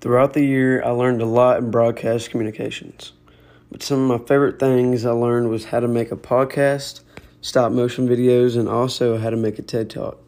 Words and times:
Throughout 0.00 0.32
the 0.32 0.44
year, 0.44 0.80
I 0.84 0.90
learned 0.90 1.20
a 1.22 1.26
lot 1.26 1.58
in 1.58 1.72
broadcast 1.72 2.30
communications. 2.30 3.12
But 3.68 3.82
some 3.82 4.08
of 4.08 4.20
my 4.20 4.24
favorite 4.28 4.60
things 4.60 5.04
I 5.04 5.10
learned 5.10 5.50
was 5.50 5.64
how 5.66 5.80
to 5.80 5.88
make 5.88 6.12
a 6.12 6.16
podcast, 6.16 7.00
stop 7.40 7.72
motion 7.72 8.08
videos, 8.08 8.56
and 8.56 8.68
also 8.68 9.18
how 9.18 9.28
to 9.28 9.36
make 9.36 9.58
a 9.58 9.62
TED 9.62 9.90
Talk. 9.90 10.18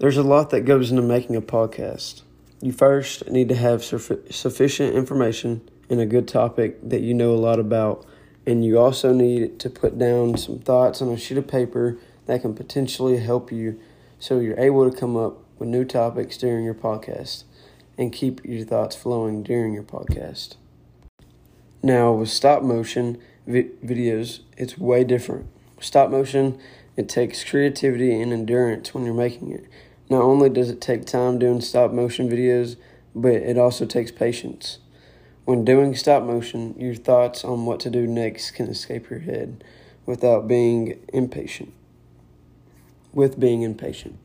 There's 0.00 0.16
a 0.16 0.24
lot 0.24 0.50
that 0.50 0.62
goes 0.62 0.90
into 0.90 1.02
making 1.02 1.36
a 1.36 1.40
podcast. 1.40 2.22
You 2.60 2.72
first 2.72 3.30
need 3.30 3.48
to 3.50 3.54
have 3.54 3.84
sufficient 3.84 4.96
information 4.96 5.60
and 5.88 6.00
a 6.00 6.06
good 6.06 6.26
topic 6.26 6.78
that 6.82 7.02
you 7.02 7.14
know 7.14 7.36
a 7.36 7.38
lot 7.38 7.60
about, 7.60 8.04
and 8.44 8.64
you 8.64 8.80
also 8.80 9.14
need 9.14 9.60
to 9.60 9.70
put 9.70 9.96
down 9.96 10.36
some 10.36 10.58
thoughts 10.58 11.00
on 11.00 11.08
a 11.10 11.16
sheet 11.16 11.38
of 11.38 11.46
paper 11.46 11.98
that 12.26 12.42
can 12.42 12.52
potentially 12.52 13.18
help 13.18 13.52
you 13.52 13.78
so 14.18 14.40
you're 14.40 14.58
able 14.58 14.90
to 14.90 14.96
come 14.96 15.16
up 15.16 15.38
with 15.60 15.68
new 15.68 15.84
topics 15.84 16.36
during 16.36 16.64
your 16.64 16.74
podcast 16.74 17.44
and 17.98 18.12
keep 18.12 18.44
your 18.44 18.64
thoughts 18.64 18.96
flowing 18.96 19.42
during 19.42 19.72
your 19.72 19.82
podcast. 19.82 20.56
Now, 21.82 22.12
with 22.12 22.28
stop 22.28 22.62
motion 22.62 23.18
vi- 23.46 23.70
videos, 23.84 24.40
it's 24.56 24.76
way 24.78 25.04
different. 25.04 25.46
Stop 25.80 26.10
motion, 26.10 26.58
it 26.96 27.08
takes 27.08 27.44
creativity 27.44 28.20
and 28.20 28.32
endurance 28.32 28.94
when 28.94 29.04
you're 29.04 29.14
making 29.14 29.52
it. 29.52 29.66
Not 30.08 30.22
only 30.22 30.48
does 30.48 30.70
it 30.70 30.80
take 30.80 31.04
time 31.04 31.38
doing 31.38 31.60
stop 31.60 31.92
motion 31.92 32.28
videos, 32.28 32.76
but 33.14 33.34
it 33.34 33.58
also 33.58 33.86
takes 33.86 34.10
patience. 34.10 34.78
When 35.44 35.64
doing 35.64 35.94
stop 35.94 36.24
motion, 36.24 36.74
your 36.78 36.94
thoughts 36.94 37.44
on 37.44 37.66
what 37.66 37.78
to 37.80 37.90
do 37.90 38.06
next 38.06 38.50
can 38.50 38.66
escape 38.66 39.08
your 39.08 39.20
head 39.20 39.62
without 40.04 40.48
being 40.48 40.98
impatient. 41.12 41.72
With 43.12 43.38
being 43.38 43.62
impatient. 43.62 44.18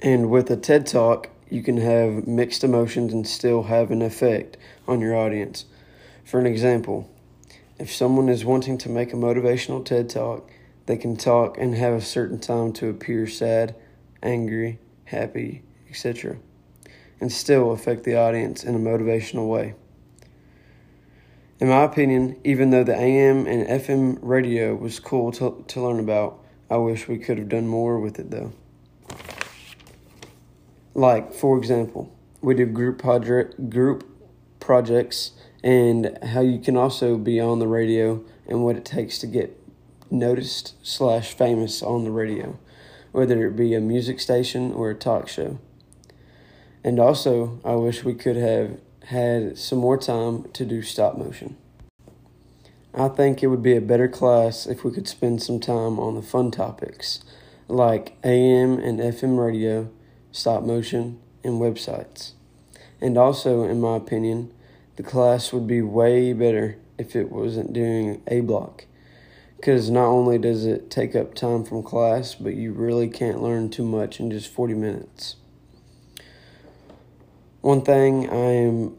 And 0.00 0.30
with 0.30 0.50
a 0.50 0.56
TED 0.56 0.86
Talk, 0.86 1.30
you 1.52 1.62
can 1.62 1.76
have 1.76 2.26
mixed 2.26 2.64
emotions 2.64 3.12
and 3.12 3.26
still 3.26 3.64
have 3.64 3.90
an 3.90 4.00
effect 4.00 4.56
on 4.88 5.00
your 5.00 5.14
audience. 5.14 5.66
For 6.24 6.40
an 6.40 6.46
example, 6.46 7.10
if 7.78 7.92
someone 7.92 8.30
is 8.30 8.42
wanting 8.42 8.78
to 8.78 8.88
make 8.88 9.12
a 9.12 9.16
motivational 9.16 9.84
TED 9.84 10.08
Talk, 10.08 10.50
they 10.86 10.96
can 10.96 11.14
talk 11.14 11.58
and 11.58 11.74
have 11.74 11.92
a 11.92 12.00
certain 12.00 12.38
time 12.38 12.72
to 12.74 12.88
appear 12.88 13.26
sad, 13.26 13.74
angry, 14.22 14.78
happy, 15.04 15.62
etc., 15.90 16.38
and 17.20 17.30
still 17.30 17.72
affect 17.72 18.04
the 18.04 18.16
audience 18.16 18.64
in 18.64 18.74
a 18.74 18.78
motivational 18.78 19.46
way. 19.46 19.74
In 21.60 21.68
my 21.68 21.84
opinion, 21.84 22.40
even 22.44 22.70
though 22.70 22.82
the 22.82 22.96
AM 22.96 23.46
and 23.46 23.68
FM 23.68 24.18
radio 24.22 24.74
was 24.74 24.98
cool 24.98 25.30
to, 25.32 25.62
to 25.68 25.80
learn 25.82 26.00
about, 26.00 26.42
I 26.70 26.78
wish 26.78 27.06
we 27.06 27.18
could 27.18 27.36
have 27.38 27.50
done 27.50 27.68
more 27.68 28.00
with 28.00 28.18
it 28.18 28.30
though. 28.30 28.52
Like, 30.94 31.32
for 31.32 31.56
example, 31.56 32.14
we 32.40 32.54
do 32.54 32.66
group 32.66 32.98
project 32.98 33.70
group 33.70 34.08
projects 34.60 35.32
and 35.62 36.18
how 36.22 36.40
you 36.40 36.58
can 36.58 36.76
also 36.76 37.16
be 37.16 37.40
on 37.40 37.58
the 37.58 37.66
radio 37.66 38.24
and 38.46 38.64
what 38.64 38.76
it 38.76 38.84
takes 38.84 39.18
to 39.18 39.26
get 39.26 39.58
noticed 40.10 40.74
slash 40.82 41.32
famous 41.34 41.82
on 41.82 42.04
the 42.04 42.10
radio, 42.10 42.58
whether 43.12 43.46
it 43.46 43.56
be 43.56 43.74
a 43.74 43.80
music 43.80 44.20
station 44.20 44.72
or 44.72 44.90
a 44.90 44.94
talk 44.94 45.28
show. 45.28 45.58
And 46.84 46.98
also, 46.98 47.60
I 47.64 47.74
wish 47.74 48.04
we 48.04 48.14
could 48.14 48.36
have 48.36 48.78
had 49.04 49.56
some 49.56 49.78
more 49.78 49.96
time 49.96 50.50
to 50.52 50.64
do 50.64 50.82
stop 50.82 51.16
motion. 51.16 51.56
I 52.94 53.08
think 53.08 53.42
it 53.42 53.46
would 53.46 53.62
be 53.62 53.76
a 53.76 53.80
better 53.80 54.08
class 54.08 54.66
if 54.66 54.84
we 54.84 54.92
could 54.92 55.08
spend 55.08 55.42
some 55.42 55.60
time 55.60 55.98
on 55.98 56.14
the 56.14 56.22
fun 56.22 56.50
topics 56.50 57.20
like 57.68 58.16
AM 58.22 58.78
and 58.78 59.00
FM 59.00 59.42
radio, 59.42 59.90
stop 60.32 60.64
motion, 60.64 61.20
and 61.44 61.60
websites. 61.60 62.32
And 63.00 63.16
also, 63.16 63.64
in 63.64 63.80
my 63.80 63.96
opinion, 63.96 64.52
the 64.96 65.02
class 65.02 65.52
would 65.52 65.66
be 65.66 65.82
way 65.82 66.32
better 66.32 66.78
if 66.98 67.14
it 67.14 67.30
wasn't 67.30 67.72
doing 67.72 68.22
A 68.28 68.40
block. 68.40 68.86
Because 69.56 69.90
not 69.90 70.06
only 70.06 70.38
does 70.38 70.64
it 70.64 70.90
take 70.90 71.14
up 71.14 71.34
time 71.34 71.64
from 71.64 71.82
class, 71.82 72.34
but 72.34 72.54
you 72.54 72.72
really 72.72 73.08
can't 73.08 73.42
learn 73.42 73.70
too 73.70 73.84
much 73.84 74.18
in 74.18 74.30
just 74.30 74.50
40 74.50 74.74
minutes. 74.74 75.36
One 77.60 77.82
thing 77.82 78.28
I 78.28 78.34
am 78.34 78.96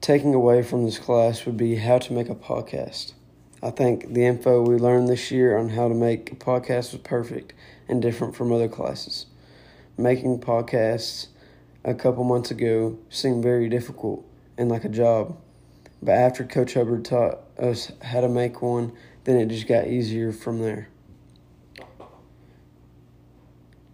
taking 0.00 0.32
away 0.32 0.62
from 0.62 0.84
this 0.84 0.98
class 0.98 1.44
would 1.44 1.56
be 1.56 1.74
how 1.74 1.98
to 1.98 2.12
make 2.12 2.28
a 2.28 2.36
podcast. 2.36 3.14
I 3.62 3.70
think 3.70 4.12
the 4.12 4.24
info 4.24 4.62
we 4.62 4.76
learned 4.76 5.08
this 5.08 5.32
year 5.32 5.56
on 5.56 5.70
how 5.70 5.88
to 5.88 5.94
make 5.94 6.30
a 6.30 6.36
podcast 6.36 6.92
was 6.92 7.00
perfect 7.02 7.52
and 7.88 8.00
different 8.00 8.36
from 8.36 8.52
other 8.52 8.68
classes. 8.68 9.26
Making 9.98 10.40
podcasts 10.40 11.28
a 11.84 11.94
couple 11.94 12.24
months 12.24 12.50
ago 12.50 12.98
seemed 13.08 13.42
very 13.42 13.68
difficult 13.68 14.26
and 14.58 14.68
like 14.68 14.84
a 14.84 14.88
job. 14.88 15.38
But 16.02 16.12
after 16.12 16.44
Coach 16.44 16.74
Hubbard 16.74 17.04
taught 17.04 17.38
us 17.58 17.92
how 18.02 18.20
to 18.20 18.28
make 18.28 18.60
one, 18.60 18.92
then 19.24 19.36
it 19.36 19.46
just 19.46 19.66
got 19.66 19.86
easier 19.86 20.32
from 20.32 20.60
there. 20.60 20.88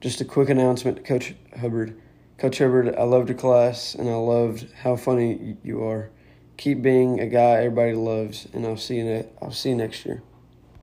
Just 0.00 0.20
a 0.20 0.24
quick 0.24 0.48
announcement 0.48 0.96
to 0.96 1.02
Coach 1.04 1.34
Hubbard. 1.60 1.96
Coach 2.36 2.58
Hubbard, 2.58 2.96
I 2.96 3.04
loved 3.04 3.28
your 3.28 3.38
class 3.38 3.94
and 3.94 4.08
I 4.08 4.16
loved 4.16 4.66
how 4.82 4.96
funny 4.96 5.56
you 5.62 5.84
are. 5.84 6.10
Keep 6.56 6.82
being 6.82 7.20
a 7.20 7.26
guy 7.26 7.54
everybody 7.54 7.94
loves, 7.94 8.46
and 8.52 8.66
I'll 8.66 8.76
see 8.76 8.96
you. 8.96 9.04
Ne- 9.04 9.28
I'll 9.40 9.52
see 9.52 9.70
you 9.70 9.76
next 9.76 10.04
year. 10.04 10.22